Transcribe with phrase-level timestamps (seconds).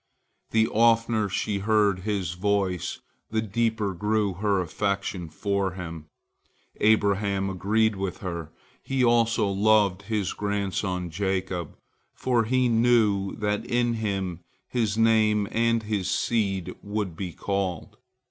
[0.49, 6.07] The oftener she heard his voice, the deeper grew her affection for him.
[6.79, 8.49] Abraham agreed with her.
[8.81, 11.77] He also loved his grandson Jacob,
[12.15, 17.97] for he knew that in him his name and his seed would be called.